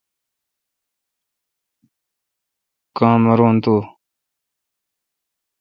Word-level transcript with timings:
کاں 2.97 3.15
مر 3.23 3.39
تو۔ 3.63 3.75